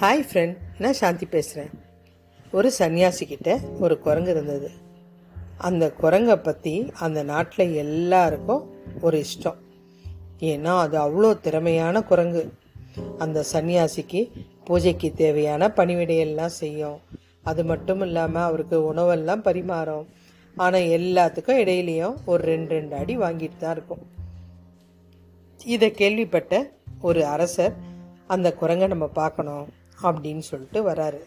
Hi 0.00 0.22
friend 0.28 0.56
நான் 0.82 0.96
சாந்தி 0.98 1.26
பேசுகிறேன் 1.34 1.70
ஒரு 2.56 2.68
சன்னியாசிக்கிட்ட 2.78 3.50
ஒரு 3.84 3.94
குரங்கு 4.06 4.30
இருந்தது. 4.34 4.68
அந்த 5.68 5.84
குரங்கை 6.02 6.36
பற்றி 6.36 6.72
அந்த 7.04 7.20
நாட்டில் 7.30 7.72
எல்லாருக்கும் 7.84 8.64
ஒரு 9.00 9.18
இஷ்டம். 9.26 9.60
ஏன்னா 10.50 10.72
அது 10.78 10.96
அவ்வளோ 11.04 11.30
திறமையான 11.46 12.02
குரங்கு. 12.10 12.42
அந்த 13.18 13.44
சன்னியாசிக்கு 13.52 14.20
பூஜைக்கு 14.66 15.10
தேவையான 15.22 15.70
பணிவிடையெல்லாம் 15.78 16.54
செய்யும். 16.60 16.98
அது 17.42 17.64
மட்டும் 17.64 18.04
இல்லாமல் 18.08 18.46
அவருக்கு 18.48 18.78
உணவெல்லாம் 18.92 19.46
பரிமாறும். 19.48 20.06
ஆனால் 20.56 20.92
எல்லாத்துக்கும் 20.98 21.62
இடையிலையும் 21.62 22.16
ஒரு 22.24 22.44
ரெண்டு 22.52 22.72
ரெண்டு 22.78 22.96
அடி 23.00 23.16
வாங்கிட்டு 23.24 23.60
தான் 23.64 23.76
இருக்கும். 23.78 24.04
இதை 25.74 25.90
கேள்விப்பட்ட 26.02 26.54
ஒரு 27.00 27.22
அரசர் 27.34 27.74
அந்த 28.34 28.48
குரங்கை 28.60 28.86
நம்ம 28.92 29.06
பார்க்கணும். 29.22 29.66
அப்படின்னு 30.02 30.38
சொல்லிட்டு 30.38 30.90
வராரு. 30.90 31.20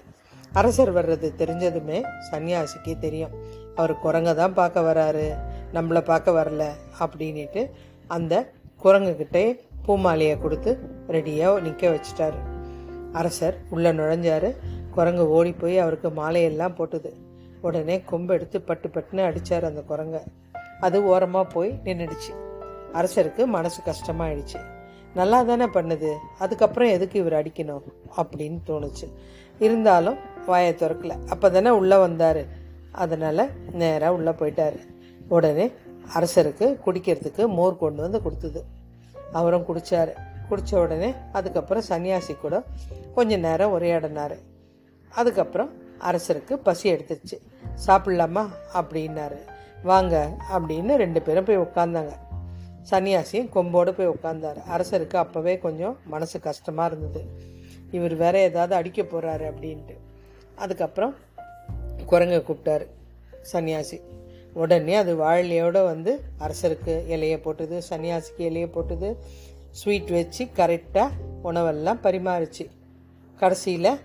அரசர் 0.53 0.93
வர்றது 0.93 1.31
தெரிஞ்சதுமே 1.37 2.03
சன்னியாசிக்கு 2.31 2.97
தெரியும். 2.99 3.31
அவர் 3.75 3.99
குரங்கை 3.99 4.35
தான் 4.35 4.53
பார்க்க 4.53 4.81
வராரு. 4.81 5.37
நம்மளை 5.73 6.01
பார்க்க 6.01 6.31
வரல 6.31 6.69
அப்படின்ட்டு 6.99 7.71
அந்த 8.07 8.53
குரங்குக்கிட்டே 8.83 9.59
பூமாலையை 9.87 10.39
கொடுத்து 10.39 10.89
ரெடியாக 11.07 11.61
நிற்க 11.61 11.89
வச்சிட்டாரு. 11.89 12.39
அரசர் 13.13 13.57
உள்ளே 13.69 13.91
நுழைஞ்சாரு. 13.91 14.55
குரங்கு 14.91 15.29
ஓடி 15.29 15.51
போய் 15.51 15.77
அவருக்கு 15.77 16.09
மாலையெல்லாம் 16.09 16.75
போட்டுது. 16.77 17.11
உடனே 17.61 18.01
கொம்பு 18.01 18.33
எடுத்து 18.33 18.61
பட்டு 18.61 18.87
பட்டுன்னு 18.87 19.23
அடித்தார் 19.23 19.63
அந்த 19.63 19.81
குரங்கை. 19.81 20.19
அது 20.79 21.05
ஓரமாக 21.05 21.51
போய் 21.53 21.79
நின்றுடுச்சு 21.83 22.33
அரசருக்கு 22.93 23.45
மனசு 23.45 23.81
கஷ்டமாயிடுச்சு. 23.85 24.59
நல்லா 25.15 25.43
தானே 25.43 25.65
பண்ணுது? 25.65 26.15
அதுக்கப்புறம் 26.39 26.89
எதுக்கு 26.89 27.19
இவர் 27.19 27.33
அடிக்கணும்? 27.33 27.81
அப்படின்னு 28.17 28.57
தோணுச்சு. 28.67 29.13
இருந்தாலும் 29.59 30.17
வாயை 30.45 30.73
திறக்கல. 30.73 31.27
அப்போ 31.27 31.49
தானே 31.49 31.69
உள்ளே 31.69 31.97
வந்தார். 31.97 32.45
அதனால் 32.91 33.49
நேராக 33.71 34.13
உள்ளே 34.13 34.29
போயிட்டார். 34.29 34.79
உடனே 35.29 35.71
அரசருக்கு 36.15 36.77
குடிக்கிறதுக்கு 36.85 37.47
மோர் 37.47 37.77
கொண்டு 37.77 38.01
வந்து 38.01 38.21
கொடுத்தது. 38.21 38.63
அவரும் 39.31 39.65
குடித்தார் 39.65 40.13
குடித்த 40.49 40.79
உடனே 40.79 41.13
அதுக்கப்புறம் 41.31 41.83
சன்னியாசி 41.89 42.39
கூட 42.41 42.63
கொஞ்ச 43.15 43.37
நேரம் 43.37 43.79
உரையாடினார். 43.79 44.37
அதுக்கப்புறம் 45.09 45.69
அரசருக்கு 45.99 46.53
பசி 46.53 46.93
எடுத்துருச்சு. 46.93 47.41
சாப்பிட்லாமா? 47.87 48.47
அப்படின்னாரு. 48.73 49.37
வாங்க 49.83 50.37
அப்படின்னு 50.51 50.95
ரெண்டு 50.95 51.21
பேரும் 51.21 51.43
போய் 51.43 51.57
உட்காந்தாங்க 51.57 52.11
சன்னியாசியும் 52.91 53.49
கொம்போடு 53.55 53.91
போய் 53.91 54.09
உட்காந்தாரு 54.09 54.61
அரசருக்கு 54.75 55.17
அப்போவே 55.23 55.59
கொஞ்சம் 55.59 55.97
மனசு 56.05 56.39
கஷ்டமாக 56.39 56.95
இருந்தது. 56.95 57.21
இவர் 57.91 58.15
வேற 58.15 58.39
ஏதாவது 58.39 58.75
அடிக்க 58.75 59.01
போகிறாரு 59.01 59.45
அப்படின்ட்டு. 59.51 59.95
அதுக்கப்புறம் 60.55 61.15
குரங்கை 62.05 62.39
கூப்பிட்டாரு 62.39 62.85
சன்னியாசி. 63.51 64.01
உடனே 64.53 64.95
அது 64.95 65.11
வாழையோடு 65.17 65.83
வந்து 65.83 66.21
அரசருக்கு 66.39 66.93
இலையை 67.13 67.37
போட்டுது 67.45 67.81
சன்னியாசிக்கு 67.89 68.43
இலையை 68.49 68.69
போட்டுது 68.75 69.15
ஸ்வீட் 69.71 70.09
வச்சு 70.09 70.47
கரெக்டாக 70.55 71.09
உணவெல்லாம் 71.43 72.03
பரிமாறிச்சு. 72.03 72.65
கடைசியில் 73.39 73.99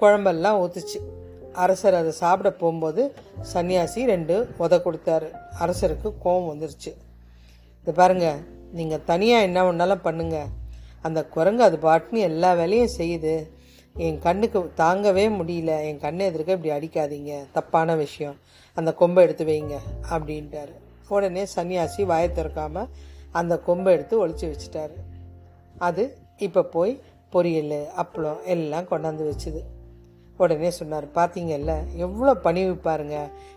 குழம்பெல்லாம் 0.00 0.58
ஊற்றுச்சு 0.62 1.00
அரசர் 1.52 1.94
அதை 1.94 2.12
சாப்பிட 2.12 2.50
போகும்போது 2.52 3.14
சன்னியாசி 3.54 4.04
ரெண்டு 4.04 4.48
உத 4.58 4.78
கொடுத்தாரு. 4.78 5.28
அரசருக்கு 5.60 6.12
கோபம் 6.18 6.48
வந்துருச்சு. 6.50 6.92
இது 7.82 7.92
பாருங்க 8.00 8.28
நீங்கள் 8.78 9.04
தனியாக 9.10 9.46
என்ன 9.48 9.64
ஒன்றாலும் 9.70 10.06
பண்ணுங்கள் 10.06 10.50
அந்த 11.06 11.20
குரங்கு 11.34 11.62
அது 11.62 11.76
பாட்டுன்னு 11.76 12.20
எல்லா 12.30 12.50
வேலையும் 12.52 12.96
செய்யுது. 12.98 13.34
என் 14.06 14.18
கண்ணுக்கு 14.18 14.58
தாங்கவே 14.76 15.24
முடியல. 15.36 15.72
என் 15.88 16.00
கண்ணை 16.04 16.26
எதிர்க்க 16.26 16.56
இப்படி 16.56 16.72
அடிக்காதீங்க. 16.76 17.32
தப்பான 17.52 17.94
விஷயம். 17.94 18.36
அந்த 18.76 18.90
கொம்பை 18.92 19.22
எடுத்து 19.24 19.44
வைங்க 19.44 19.76
அப்படின்ட்டாரு. 20.10 20.74
உடனே 21.08 21.44
சன்னியாசி 21.56 22.02
வாயை 22.04 22.28
திறக்காமல் 22.28 22.90
அந்த 23.30 23.54
கொம்பை 23.58 23.92
எடுத்து 23.92 24.14
ஒழிச்சு 24.26 24.46
வச்சுட்டாரு. 24.50 24.96
அது 25.78 26.04
இப்போ 26.38 26.62
போய் 26.62 26.92
பொரியல் 27.32 27.80
அப்பளம் 28.02 28.42
எல்லாம் 28.54 28.90
கொண்டாந்து 28.90 29.24
வச்சுது. 29.30 29.62
உடனே 30.36 30.70
சொன்னார் 30.70 31.06
பார்த்தீங்கல்ல 31.14 31.72
எவ்வளோ 31.94 32.34
பணிவு 32.34 32.74
பாருங்க. 32.74 33.16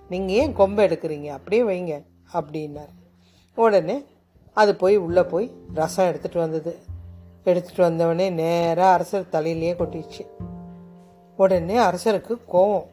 நீங்கள் 0.10 0.36
ஏன் 0.36 0.54
கொம்பை 0.54 0.88
எடுக்கிறீங்க? 0.88 1.30
அப்படியே 1.38 1.64
வைங்க 1.64 1.96
அப்படின்னார். 2.34 2.94
உடனே 3.58 3.98
அது 4.54 4.76
போய் 4.76 4.98
உள்ளே 4.98 5.24
போய் 5.24 5.52
ரசம் 5.74 6.08
எடுத்துகிட்டு 6.12 6.38
வந்தது. 6.38 6.80
எடுத்துகிட்டு 7.46 7.84
வந்தவொடனே 7.90 8.30
நேராக 8.30 8.94
அரசர் 8.94 9.32
தலையிலேயே 9.32 9.74
கொட்டிடுச்சு. 9.78 10.24
உடனே 11.38 11.78
அரசருக்கு 11.78 12.38
கோவம். 12.54 12.88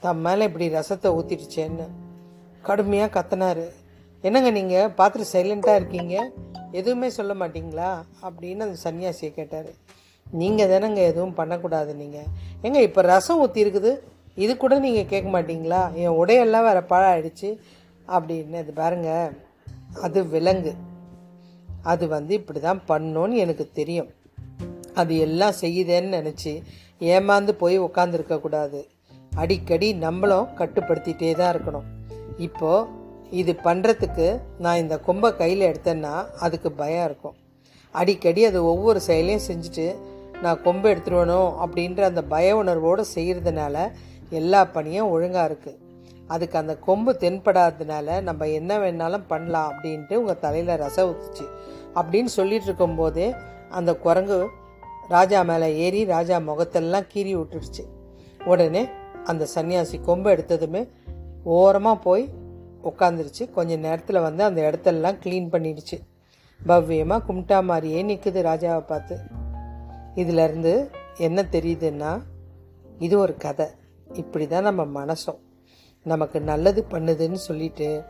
தம் 0.00 0.18
மேலே 0.18 0.44
இப்படி 0.44 0.68
ரசத்தை 0.68 1.08
ஊற்றிடுச்சேன்னு 1.18 1.86
கடுமையாக 2.62 3.10
கத்தினார். 3.16 3.64
என்னங்க 4.20 4.50
நீங்கள் 4.50 4.92
பார்த்துட்டு 4.98 5.32
சைலண்ட்டாக 5.32 5.74
இருக்கீங்க. 5.74 6.30
எதுவுமே 6.72 7.08
சொல்ல 7.08 7.34
மாட்டீங்களா? 7.34 7.90
அப்படின்னு 8.22 8.66
அந்த 8.66 8.78
சன்னியாசியை 8.84 9.30
கேட்டார். 9.34 9.70
நீங்கள் 10.26 10.68
தானேங்க 10.68 11.02
எதுவும் 11.12 11.34
பண்ணக்கூடாது 11.34 11.94
நீங்கள் 11.94 12.28
எங்க 12.62 12.80
இப்போ 12.82 13.00
ரசம் 13.00 13.40
ஊற்றி 13.40 13.64
இருக்குது. 13.64 13.92
இது 14.34 14.56
கூட 14.56 14.78
நீங்கள் 14.78 15.06
கேட்க 15.06 15.40
மாட்டீங்களா? 15.40 15.92
என் 15.94 16.18
உடையெல்லாம் 16.20 16.66
வேறு 16.68 16.82
பழம் 16.84 17.10
ஆயிடுச்சு 17.12 17.58
அப்படின்னு 18.08 18.60
இது 18.64 18.72
பாருங்க 18.72 19.30
அது 20.02 20.26
விலங்கு. 20.26 20.74
அது 21.82 22.08
வந்து 22.08 22.34
இப்படி 22.34 22.60
தான் 22.60 22.82
பண்ணோன்னு 22.88 23.32
எனக்கு 23.32 23.70
தெரியும். 23.72 24.08
அது 24.94 25.18
எல்லாம் 25.18 25.58
செய்யுதேன்னு 25.60 26.18
நினச்சி 26.18 26.62
ஏமாந்து 27.00 27.52
போய் 27.52 27.78
உட்காந்துருக்க 27.78 28.40
கூடாது. 28.40 28.88
அடிக்கடி 29.36 29.94
நம்மளும் 29.94 30.48
கட்டுப்படுத்திட்டே 30.58 31.34
தான் 31.34 31.52
இருக்கணும். 31.54 31.84
இப்போது 32.38 32.86
இது 33.30 33.52
பண்ணுறதுக்கு 33.52 34.40
நான் 34.58 34.76
இந்த 34.76 34.98
கொம்பை 34.98 35.36
கையில் 35.36 35.60
எடுத்தேன்னா 35.60 36.26
அதுக்கு 36.40 36.72
பயம் 36.72 37.04
இருக்கும். 37.04 37.34
அடிக்கடி 37.90 38.44
அது 38.44 38.64
ஒவ்வொரு 38.64 39.00
செயலையும் 39.00 39.46
செஞ்சுட்டு 39.48 39.96
நான் 40.42 40.62
கொம்பை 40.62 40.94
எடுத்துருவணும் 40.94 41.52
அப்படின்ற 41.64 42.00
அந்த 42.00 42.22
பய 42.22 42.56
உணர்வோடு 42.56 43.04
செய்கிறதுனால 43.14 43.90
எல்லா 44.30 44.64
பணியும் 44.64 45.10
ஒழுங்காக 45.10 45.48
இருக்குது 45.48 45.78
அதுக்கு 46.28 46.58
அந்த 46.58 46.74
கொம்பு 46.78 47.12
தென்படாததுனால 47.12 48.22
நம்ம 48.22 48.48
என்ன 48.48 48.78
வேணாலும் 48.78 49.28
பண்ணலாம் 49.28 49.72
அப்படின்ட்டு 49.72 50.14
உங்கள் 50.14 50.38
தலையில் 50.38 50.76
ரசம் 50.76 51.10
ஊற்றுச்சு 51.10 51.46
அப்படின்னு 51.94 52.30
சொல்லிட்டு 52.38 52.64
இருக்கும்போது 52.64 53.34
அந்த 53.68 53.94
குரங்கு 53.94 54.38
ராஜா 55.08 55.42
மேலே 55.42 55.68
ஏறி 55.76 56.04
ராஜா 56.04 56.38
முகத்தெல்லாம் 56.38 57.08
கீறி 57.14 57.32
விட்டுடுச்சு 57.36 57.84
உடனே 58.44 58.88
அந்த 59.24 59.46
சன்னியாசி 59.54 59.96
கொம்பு 60.00 60.30
எடுத்ததுமே 60.30 60.88
ஓரமாக 61.44 62.02
போய் 62.02 62.24
உட்காந்துருச்சு 62.82 63.50
கொஞ்ச 63.50 63.76
நேரத்தில் 63.76 64.20
வந்து 64.20 64.44
அந்த 64.44 64.60
இடத்தெல்லாம் 64.60 65.18
க்ளீன் 65.24 65.48
பண்ணிடுச்சு. 65.52 65.96
பவ்யமாக 66.66 67.24
கும்பிட்டா 67.28 67.58
மாதிரியே 67.62 68.02
நிற்குது 68.02 68.40
ராஜாவை 68.42 68.80
பார்த்து. 68.80 69.16
இதிலேருந்து 70.14 70.88
என்ன 71.16 71.42
தெரியுதுன்னா 71.42 72.22
இது 72.98 73.18
ஒரு 73.18 73.36
கதை. 73.36 73.66
இப்படி 74.14 74.46
தான் 74.46 74.62
நம்ம 74.62 75.04
மனசும். 75.04 75.40
நமக்கு 76.02 76.40
நல்லது 76.40 76.84
பண்ணுதுன்னு 76.90 77.40
சொல்லிட்டு 77.48 78.02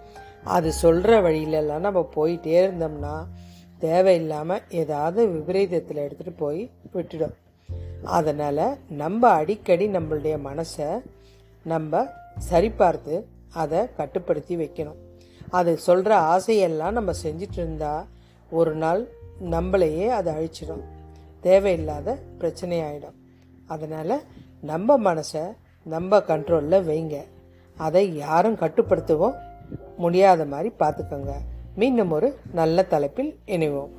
அது 0.45 0.73
சொல்கிற 0.73 1.21
வழியிலெல்லாம் 1.21 1.79
நம்ம 1.79 2.09
போயிட்டே 2.15 2.57
இருந்தோம்னா 2.65 3.15
தேவையில்லாமல் 3.79 4.63
ஏதாவது 4.71 5.21
விபரீதத்தில் 5.29 6.05
எடுத்துகிட்டு 6.05 6.35
போய் 6.37 6.71
விட்டுடும். 6.95 7.35
அதனால் 8.03 8.79
நம்ம 8.89 9.29
அடிக்கடி 9.29 9.87
நம்மளுடைய 9.89 10.37
மனசை 10.49 10.89
நம்ம 11.63 12.03
சரிபார்த்து 12.51 13.25
அதை 13.53 13.81
கட்டுப்படுத்தி 13.97 14.57
வைக்கணும். 14.57 14.99
அது 15.51 15.79
சொல்கிற 15.79 16.13
ஆசையெல்லாம் 16.35 16.91
நம்ம 16.91 17.13
செஞ்சிட்டு 17.23 17.59
இருந்தால் 17.61 18.07
ஒரு 18.51 18.75
நாள் 18.75 19.03
நம்மளையே 19.55 20.07
அதை 20.09 20.35
அழிச்சிடும். 20.35 20.85
தேவையில்லாத 21.41 22.19
பிரச்சனை 22.39 22.79
ஆகிடும் 22.81 23.19
அதனால் 23.67 24.23
நம்ம 24.61 24.99
மனசை 24.99 25.43
நம்ம 25.87 26.19
கண்ட்ரோலில் 26.19 26.87
வைங்க. 26.89 27.17
அதை 27.79 28.17
யாரும் 28.17 28.57
கட்டுப்படுத்தவும் 28.57 29.37
முடியாத 29.97 30.45
மாதிரி 30.45 30.73
பார்த்துக்கோங்க. 30.79 31.33
மீண்டும் 31.75 32.11
ஒரு 32.11 32.29
நல்ல 32.53 32.83
தலைப்பில் 32.83 33.39
இணைவோம். 33.47 33.95